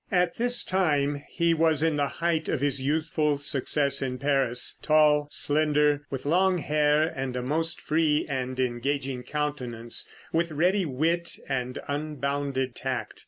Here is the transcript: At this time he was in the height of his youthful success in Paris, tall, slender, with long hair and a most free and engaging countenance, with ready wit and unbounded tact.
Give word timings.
At 0.11 0.37
this 0.37 0.63
time 0.63 1.21
he 1.29 1.53
was 1.53 1.83
in 1.83 1.95
the 1.95 2.07
height 2.07 2.49
of 2.49 2.59
his 2.59 2.81
youthful 2.81 3.37
success 3.37 4.01
in 4.01 4.17
Paris, 4.17 4.79
tall, 4.81 5.27
slender, 5.29 6.07
with 6.09 6.25
long 6.25 6.57
hair 6.57 7.03
and 7.03 7.35
a 7.35 7.43
most 7.43 7.79
free 7.79 8.25
and 8.27 8.59
engaging 8.59 9.21
countenance, 9.21 10.09
with 10.33 10.49
ready 10.49 10.85
wit 10.87 11.37
and 11.47 11.77
unbounded 11.87 12.73
tact. 12.73 13.19